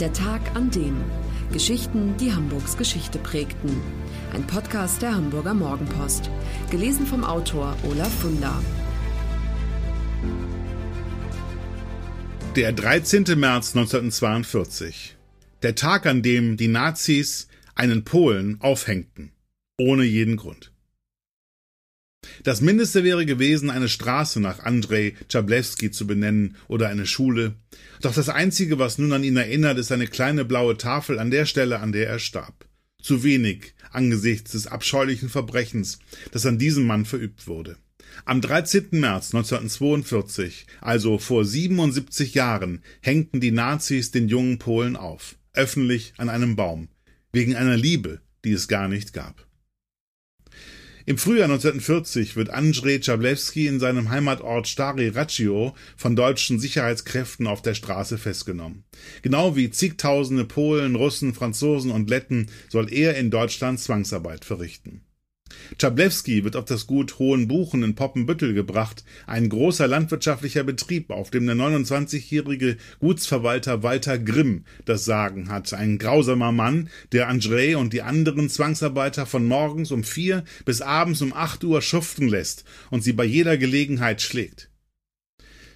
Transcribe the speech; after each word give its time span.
Der 0.00 0.12
Tag 0.12 0.42
an 0.54 0.70
dem. 0.70 0.94
Geschichten, 1.54 2.18
die 2.18 2.34
Hamburgs 2.34 2.76
Geschichte 2.76 3.18
prägten. 3.18 3.80
Ein 4.34 4.46
Podcast 4.46 5.00
der 5.00 5.14
Hamburger 5.14 5.54
Morgenpost. 5.54 6.28
Gelesen 6.70 7.06
vom 7.06 7.24
Autor 7.24 7.74
Olaf 7.82 8.12
Funder. 8.20 8.62
Der 12.56 12.72
13. 12.72 13.24
März 13.40 13.74
1942. 13.74 15.16
Der 15.62 15.74
Tag, 15.74 16.04
an 16.04 16.20
dem 16.20 16.58
die 16.58 16.68
Nazis 16.68 17.48
einen 17.74 18.04
Polen 18.04 18.60
aufhängten. 18.60 19.32
Ohne 19.78 20.04
jeden 20.04 20.36
Grund. 20.36 20.72
Das 22.44 22.60
Mindeste 22.60 23.02
wäre 23.02 23.26
gewesen, 23.26 23.70
eine 23.70 23.88
Straße 23.88 24.40
nach 24.40 24.60
Andrzej 24.60 25.14
Czablewski 25.28 25.90
zu 25.90 26.06
benennen 26.06 26.56
oder 26.68 26.88
eine 26.88 27.06
Schule. 27.06 27.56
Doch 28.02 28.14
das 28.14 28.28
Einzige, 28.28 28.78
was 28.78 28.98
nun 28.98 29.12
an 29.12 29.24
ihn 29.24 29.36
erinnert, 29.36 29.78
ist 29.78 29.92
eine 29.92 30.06
kleine 30.06 30.44
blaue 30.44 30.76
Tafel 30.76 31.18
an 31.18 31.30
der 31.30 31.46
Stelle, 31.46 31.80
an 31.80 31.92
der 31.92 32.08
er 32.08 32.18
starb. 32.18 32.66
Zu 33.02 33.24
wenig 33.24 33.74
angesichts 33.90 34.52
des 34.52 34.66
abscheulichen 34.66 35.28
Verbrechens, 35.28 35.98
das 36.32 36.46
an 36.46 36.58
diesem 36.58 36.86
Mann 36.86 37.04
verübt 37.04 37.46
wurde. 37.46 37.76
Am 38.24 38.40
13. 38.40 38.88
März 38.92 39.34
1942, 39.34 40.66
also 40.80 41.18
vor 41.18 41.44
77 41.44 42.34
Jahren, 42.34 42.82
hängten 43.00 43.40
die 43.40 43.50
Nazis 43.50 44.10
den 44.10 44.28
jungen 44.28 44.58
Polen 44.58 44.96
auf, 44.96 45.36
öffentlich 45.52 46.14
an 46.16 46.28
einem 46.28 46.56
Baum, 46.56 46.88
wegen 47.32 47.56
einer 47.56 47.76
Liebe, 47.76 48.20
die 48.44 48.52
es 48.52 48.68
gar 48.68 48.88
nicht 48.88 49.12
gab. 49.12 49.45
Im 51.08 51.18
Frühjahr 51.18 51.44
1940 51.44 52.34
wird 52.34 52.50
Andrzej 52.50 52.98
Czablewski 52.98 53.68
in 53.68 53.78
seinem 53.78 54.10
Heimatort 54.10 54.66
Stary 54.66 55.10
Raccio 55.10 55.72
von 55.96 56.16
deutschen 56.16 56.58
Sicherheitskräften 56.58 57.46
auf 57.46 57.62
der 57.62 57.74
Straße 57.74 58.18
festgenommen. 58.18 58.82
Genau 59.22 59.54
wie 59.54 59.70
zigtausende 59.70 60.44
Polen, 60.44 60.96
Russen, 60.96 61.32
Franzosen 61.32 61.92
und 61.92 62.10
Letten 62.10 62.48
soll 62.68 62.92
er 62.92 63.14
in 63.14 63.30
Deutschland 63.30 63.78
Zwangsarbeit 63.78 64.44
verrichten. 64.44 65.05
Czablewski 65.78 66.44
wird 66.44 66.56
auf 66.56 66.64
das 66.64 66.86
Gut 66.86 67.18
Hohenbuchen 67.18 67.82
in 67.82 67.94
Poppenbüttel 67.94 68.54
gebracht, 68.54 69.04
ein 69.26 69.48
großer 69.48 69.86
landwirtschaftlicher 69.86 70.64
Betrieb, 70.64 71.10
auf 71.10 71.30
dem 71.30 71.46
der 71.46 71.56
29-jährige 71.56 72.76
Gutsverwalter 72.98 73.82
Walter 73.82 74.18
Grimm 74.18 74.64
das 74.84 75.04
Sagen 75.04 75.48
hat, 75.48 75.72
ein 75.74 75.98
grausamer 75.98 76.52
Mann, 76.52 76.88
der 77.12 77.30
André 77.30 77.76
und 77.76 77.92
die 77.92 78.02
anderen 78.02 78.48
Zwangsarbeiter 78.48 79.26
von 79.26 79.46
morgens 79.46 79.90
um 79.90 80.04
vier 80.04 80.44
bis 80.64 80.80
abends 80.80 81.22
um 81.22 81.32
acht 81.32 81.64
Uhr 81.64 81.82
schuften 81.82 82.28
lässt 82.28 82.64
und 82.90 83.02
sie 83.02 83.12
bei 83.12 83.24
jeder 83.24 83.56
Gelegenheit 83.56 84.22
schlägt. 84.22 84.70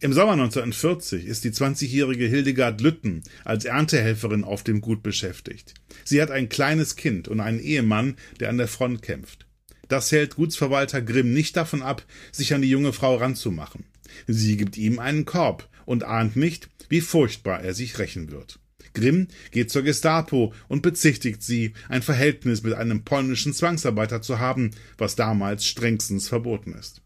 Im 0.00 0.12
Sommer 0.12 0.32
1940 0.32 1.26
ist 1.26 1.42
die 1.42 1.50
20-jährige 1.50 2.26
Hildegard 2.26 2.80
Lütten 2.80 3.24
als 3.44 3.64
Erntehelferin 3.64 4.44
auf 4.44 4.62
dem 4.62 4.80
Gut 4.80 5.02
beschäftigt. 5.02 5.74
Sie 6.04 6.22
hat 6.22 6.30
ein 6.30 6.48
kleines 6.48 6.94
Kind 6.94 7.26
und 7.26 7.40
einen 7.40 7.58
Ehemann, 7.58 8.14
der 8.38 8.48
an 8.50 8.58
der 8.58 8.68
Front 8.68 9.02
kämpft. 9.02 9.47
Das 9.88 10.12
hält 10.12 10.36
Gutsverwalter 10.36 11.02
Grimm 11.02 11.32
nicht 11.32 11.56
davon 11.56 11.82
ab, 11.82 12.04
sich 12.30 12.54
an 12.54 12.62
die 12.62 12.70
junge 12.70 12.92
Frau 12.92 13.16
ranzumachen. 13.16 13.84
Sie 14.26 14.56
gibt 14.56 14.76
ihm 14.76 14.98
einen 14.98 15.24
Korb 15.24 15.68
und 15.86 16.04
ahnt 16.04 16.36
nicht, 16.36 16.68
wie 16.88 17.00
furchtbar 17.00 17.62
er 17.62 17.74
sich 17.74 17.98
rächen 17.98 18.30
wird. 18.30 18.58
Grimm 18.94 19.28
geht 19.50 19.70
zur 19.70 19.82
Gestapo 19.82 20.52
und 20.68 20.82
bezichtigt 20.82 21.42
sie, 21.42 21.72
ein 21.88 22.02
Verhältnis 22.02 22.62
mit 22.62 22.74
einem 22.74 23.04
polnischen 23.04 23.52
Zwangsarbeiter 23.52 24.22
zu 24.22 24.38
haben, 24.38 24.70
was 24.96 25.16
damals 25.16 25.66
strengstens 25.66 26.28
verboten 26.28 26.74
ist. 26.74 27.02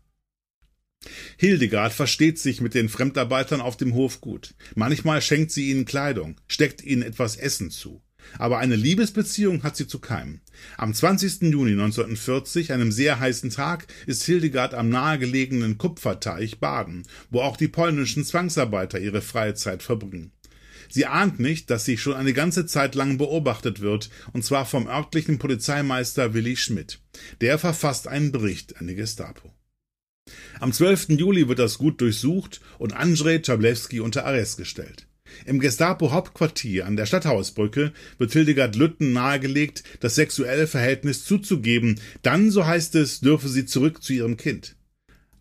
Hildegard 1.37 1.93
versteht 1.93 2.39
sich 2.39 2.61
mit 2.61 2.75
den 2.75 2.89
Fremdarbeitern 2.89 3.61
auf 3.61 3.77
dem 3.77 3.95
Hof 3.95 4.21
gut. 4.21 4.55
Manchmal 4.75 5.21
schenkt 5.21 5.51
sie 5.51 5.71
ihnen 5.71 5.85
Kleidung, 5.85 6.37
steckt 6.47 6.83
ihnen 6.83 7.03
etwas 7.03 7.37
Essen 7.37 7.71
zu. 7.71 8.03
Aber 8.39 8.59
eine 8.59 8.77
Liebesbeziehung 8.77 9.63
hat 9.63 9.77
sie 9.77 9.87
zu 9.87 9.99
keinem. 9.99 10.41
Am 10.77 10.95
20. 10.95 11.43
Juni 11.43 11.73
1940, 11.73 12.73
einem 12.73 12.93
sehr 12.93 13.21
heißen 13.21 13.51
Tag, 13.51 13.87
ist 14.07 14.25
Hildegard 14.25 14.75
am 14.75 14.89
nahegelegenen 14.89 15.79
Kupferteich 15.79 16.61
baden, 16.61 17.03
wo 17.31 17.41
auch 17.41 17.57
die 17.57 17.69
polnischen 17.69 18.25
Zwangsarbeiter 18.25 19.01
ihre 19.01 19.23
Freizeit 19.23 19.83
verbringen. 19.83 20.33
Sie 20.89 21.07
ahnt 21.07 21.41
nicht, 21.41 21.71
dass 21.71 21.87
sie 21.87 21.97
schon 21.97 22.15
eine 22.15 22.35
ganze 22.35 22.67
Zeit 22.67 22.95
lang 22.95 23.17
beobachtet 23.17 23.81
wird, 23.81 24.11
und 24.35 24.45
zwar 24.45 24.67
vom 24.67 24.87
örtlichen 24.87 25.39
Polizeimeister 25.39 26.35
Willi 26.35 26.57
Schmidt. 26.57 27.01
Der 27.41 27.59
verfasst 27.59 28.09
einen 28.09 28.31
Bericht 28.31 28.77
an 28.77 28.87
die 28.87 28.95
Gestapo. 28.95 29.55
Am 30.61 30.73
12. 30.73 31.11
Juli 31.11 31.49
wird 31.49 31.59
das 31.59 31.79
Gut 31.79 32.01
durchsucht 32.01 32.61
und 32.79 32.93
Andrzej 32.93 33.43
Czablewski 33.43 34.01
unter 34.01 34.27
Arrest 34.27 34.59
gestellt. 34.59 35.07
Im 35.47 35.61
Gestapo-Hauptquartier 35.61 36.87
an 36.87 36.97
der 36.97 37.07
Stadthausbrücke 37.07 37.93
wird 38.19 38.33
Hildegard 38.33 38.77
Lütten 38.77 39.13
nahegelegt, 39.13 39.83
das 40.01 40.15
sexuelle 40.15 40.67
Verhältnis 40.67 41.25
zuzugeben, 41.25 42.01
dann, 42.23 42.51
so 42.51 42.67
heißt 42.67 42.95
es, 42.95 43.21
dürfe 43.21 43.49
sie 43.49 43.67
zurück 43.67 44.03
zu 44.03 44.13
ihrem 44.13 44.37
Kind. 44.37 44.77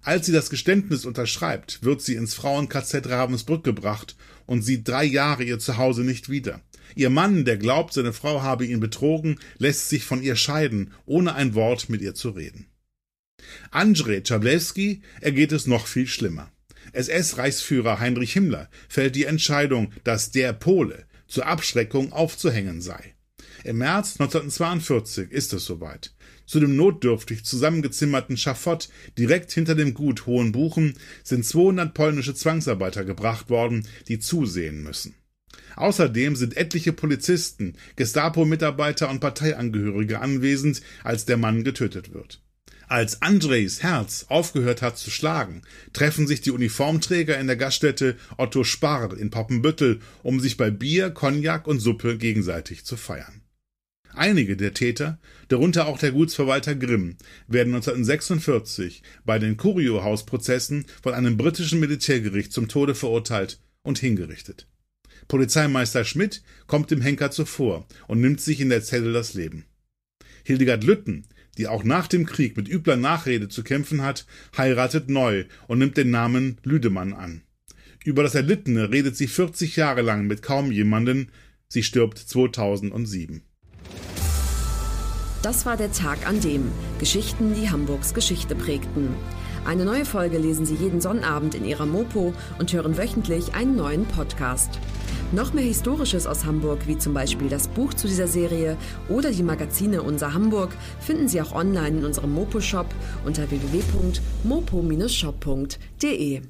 Als 0.03 0.25
sie 0.25 0.31
das 0.31 0.50
Geständnis 0.50 1.06
unterschreibt, 1.06 1.84
wird 1.84 2.01
sie 2.01 2.16
ins 2.16 2.34
Frauen-KZ 2.34 3.07
Ravensbrück 3.07 3.63
gebracht 3.63 4.16
und 4.47 4.63
sieht 4.63 4.88
drei 4.88 5.03
Jahre 5.03 5.44
ihr 5.44 5.59
Zuhause 5.59 6.03
nicht 6.03 6.30
wieder. 6.30 6.62
Ihr 6.96 7.09
Mann, 7.09 7.46
der 7.46 7.57
glaubt, 7.57 7.94
seine 7.94 8.12
Frau 8.12 8.41
habe 8.41 8.66
ihn 8.66 8.80
betrogen, 8.80 9.40
lässt 9.59 9.90
sich 9.90 10.03
von 10.03 10.22
ihr 10.22 10.35
scheiden, 10.35 10.91
ohne 11.06 11.35
ein 11.35 11.53
Wort 11.53 11.90
mit 11.90 12.01
ihr 12.01 12.16
zu 12.16 12.30
reden. 12.30 12.66
Andrzej 13.72 14.24
Czablewski 14.24 15.01
ergeht 15.19 15.51
es 15.51 15.68
noch 15.68 15.88
viel 15.88 16.07
schlimmer. 16.07 16.51
SS-Reichsführer 16.94 18.00
Heinrich 18.00 18.34
Himmler 18.34 18.69
fällt 18.90 19.16
die 19.16 19.25
Entscheidung, 19.25 19.94
dass 20.03 20.31
der 20.31 20.53
Pole 20.53 21.06
zur 21.28 21.46
Abschreckung 21.46 22.12
aufzuhängen 22.12 22.81
sei. 22.81 23.16
Im 23.64 23.78
März 23.78 24.19
1942 24.19 25.31
ist 25.31 25.53
es 25.53 25.66
soweit. 25.66 26.14
Zu 26.46 26.59
dem 26.59 26.75
notdürftig 26.75 27.46
zusammengezimmerten 27.46 28.36
Schafott 28.36 28.90
direkt 29.18 29.52
hinter 29.52 29.75
dem 29.75 29.94
Gut 29.94 30.25
Hohenbuchen 30.25 30.96
sind 31.24 31.46
200 31.46 31.94
polnische 31.94 32.34
Zwangsarbeiter 32.34 33.06
gebracht 33.06 33.50
worden, 33.50 33.88
die 34.08 34.19
zusehen 34.19 34.84
müssen. 34.84 35.16
Außerdem 35.75 36.36
sind 36.36 36.58
etliche 36.58 36.92
Polizisten, 36.92 37.75
Gestapo-Mitarbeiter 37.96 39.09
und 39.09 39.19
Parteiangehörige 39.19 40.19
anwesend, 40.19 40.81
als 41.03 41.25
der 41.25 41.38
Mann 41.38 41.63
getötet 41.63 42.13
wird. 42.13 42.42
Als 42.91 43.22
Andres 43.22 43.84
Herz 43.84 44.25
aufgehört 44.28 44.81
hat 44.81 44.97
zu 44.97 45.12
schlagen, 45.12 45.62
treffen 45.94 46.28
sich 46.28 46.41
die 46.41 46.52
Uniformträger 46.52 47.40
in 47.40 47.47
der 47.47 47.56
Gaststätte 47.56 48.18
Otto 48.35 48.66
Sparr 48.66 49.18
in 49.18 49.29
Poppenbüttel, 49.29 50.02
um 50.24 50.41
sich 50.41 50.57
bei 50.57 50.72
Bier, 50.72 51.09
Cognac 51.09 51.68
und 51.68 51.80
Suppe 51.80 52.18
gegenseitig 52.18 52.84
zu 52.84 52.97
feiern. 52.97 53.44
Einige 54.13 54.57
der 54.57 54.74
Täter, 54.74 55.19
darunter 55.47 55.88
auch 55.88 56.00
der 56.00 56.12
Gutsverwalter 56.12 56.75
Grimm, 56.75 57.16
werden 57.47 57.74
1946 57.74 59.03
bei 59.24 59.40
den 59.40 59.56
Curio-Hausprozessen 59.56 60.84
von 61.01 61.13
einem 61.13 61.38
britischen 61.38 61.80
Militärgericht 61.80 62.51
zum 62.51 62.68
Tode 62.68 62.94
verurteilt 62.94 63.62
und 63.84 64.00
hingerichtet. 64.00 64.68
Polizeimeister 65.30 66.03
Schmidt 66.03 66.44
kommt 66.68 66.91
dem 66.91 67.00
Henker 67.00 67.31
zuvor 67.31 67.88
und 68.09 68.19
nimmt 68.19 68.41
sich 68.41 68.59
in 68.59 68.68
der 68.68 68.84
Zelle 68.84 69.13
das 69.13 69.34
Leben. 69.34 69.63
Hildegard 70.44 70.84
Lütten, 70.84 71.25
die 71.57 71.67
auch 71.67 71.84
nach 71.84 72.07
dem 72.07 72.25
Krieg 72.25 72.57
mit 72.57 72.69
übler 72.69 72.97
Nachrede 72.97 73.50
zu 73.50 73.63
kämpfen 73.63 74.01
hat, 74.01 74.25
heiratet 74.57 75.09
neu 75.09 75.45
und 75.67 75.79
nimmt 75.79 75.97
den 75.97 76.12
Namen 76.12 76.57
Lüdemann 76.63 77.13
an. 77.13 77.41
Über 78.03 78.23
das 78.23 78.35
Erlittene 78.35 78.91
redet 78.91 79.16
sie 79.16 79.28
40 79.28 79.75
Jahre 79.75 80.01
lang 80.01 80.25
mit 80.25 80.41
kaum 80.41 80.72
jemanden. 80.72 81.29
Sie 81.67 81.84
stirbt 81.84 82.17
2007. 82.17 83.44
Das 85.44 85.66
war 85.66 85.78
der 85.78 85.91
Tag 85.91 86.28
an 86.28 86.39
dem 86.39 86.72
Geschichten, 87.00 87.53
die 87.56 87.69
Hamburgs 87.69 88.13
Geschichte 88.13 88.56
prägten. 88.56 89.09
Eine 89.64 89.86
neue 89.86 90.06
Folge 90.06 90.40
lesen 90.40 90.66
Sie 90.66 90.74
jeden 90.74 91.02
Sonnabend 91.02 91.54
in 91.54 91.66
Ihrer 91.66 91.86
Mopo 91.86 92.34
und 92.58 92.74
hören 92.74 92.98
wöchentlich 92.98 93.54
einen 93.54 93.76
neuen 93.76 94.06
Podcast. 94.06 94.80
Noch 95.34 95.54
mehr 95.54 95.64
Historisches 95.64 96.26
aus 96.26 96.46
Hamburg, 96.46 96.88
wie 96.88 96.98
zum 96.98 97.13
Beispiel 97.13 97.48
das 97.48 97.68
Buch 97.68 97.94
zu 97.94 98.08
dieser 98.08 98.25
Serie 98.28 98.75
oder 99.08 99.30
die 99.30 99.44
Magazine 99.44 100.02
Unser 100.02 100.34
Hamburg, 100.34 100.72
finden 101.00 101.28
Sie 101.28 101.40
auch 101.42 101.54
online 101.54 102.00
in 102.00 102.06
unserem 102.06 102.34
Mopo-Shop 102.34 102.88
unter 103.24 103.52
www.mopo-shop.de. 103.52 106.42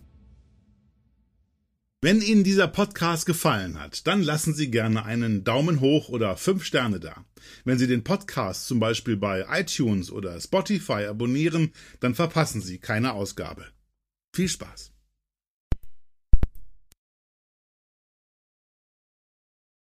Wenn 2.04 2.20
Ihnen 2.20 2.44
dieser 2.44 2.68
Podcast 2.68 3.28
gefallen 3.28 3.80
hat, 3.80 4.08
dann 4.08 4.24
lassen 4.24 4.56
Sie 4.56 4.72
gerne 4.72 5.06
einen 5.06 5.44
Daumen 5.44 5.82
hoch 5.82 6.10
oder 6.10 6.36
fünf 6.36 6.66
Sterne 6.66 7.00
da. 7.00 7.26
Wenn 7.64 7.78
Sie 7.78 7.86
den 7.86 8.04
Podcast 8.04 8.66
zum 8.66 8.80
Beispiel 8.80 9.18
bei 9.18 9.46
iTunes 9.52 10.12
oder 10.12 10.42
Spotify 10.42 11.06
abonnieren, 11.06 11.74
dann 12.00 12.16
verpassen 12.16 12.60
Sie 12.60 12.80
keine 12.80 13.14
Ausgabe. 13.14 13.68
Viel 14.34 14.48
Spaß! 14.48 14.91